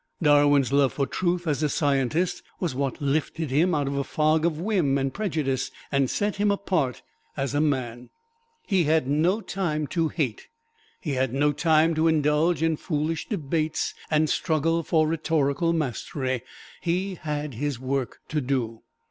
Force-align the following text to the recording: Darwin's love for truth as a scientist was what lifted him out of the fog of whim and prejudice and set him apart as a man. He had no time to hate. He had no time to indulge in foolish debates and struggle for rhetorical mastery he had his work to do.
Darwin's 0.19 0.73
love 0.73 0.91
for 0.93 1.05
truth 1.05 1.45
as 1.45 1.61
a 1.61 1.69
scientist 1.69 2.41
was 2.59 2.73
what 2.73 2.99
lifted 3.03 3.51
him 3.51 3.75
out 3.75 3.85
of 3.85 3.93
the 3.93 4.03
fog 4.03 4.47
of 4.47 4.59
whim 4.59 4.97
and 4.97 5.13
prejudice 5.13 5.69
and 5.91 6.09
set 6.09 6.37
him 6.37 6.49
apart 6.49 7.03
as 7.37 7.53
a 7.53 7.61
man. 7.61 8.09
He 8.65 8.85
had 8.85 9.07
no 9.07 9.41
time 9.41 9.85
to 9.89 10.07
hate. 10.07 10.47
He 10.99 11.11
had 11.11 11.35
no 11.35 11.51
time 11.51 11.93
to 11.93 12.07
indulge 12.07 12.63
in 12.63 12.77
foolish 12.77 13.29
debates 13.29 13.93
and 14.09 14.27
struggle 14.27 14.81
for 14.81 15.07
rhetorical 15.07 15.71
mastery 15.71 16.41
he 16.81 17.13
had 17.13 17.53
his 17.53 17.79
work 17.79 18.21
to 18.29 18.41
do. 18.41 18.81